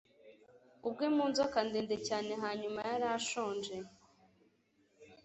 ubwe 0.87 1.05
mu 1.15 1.23
nzoka 1.31 1.57
ndende 1.67 1.95
cyane. 2.07 2.31
hanyuma 2.43 2.79
yarashonje 2.89 3.75